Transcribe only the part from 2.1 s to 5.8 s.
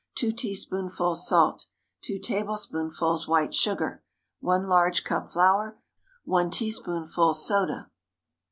tablespoonfuls white sugar. 1 large cup flour.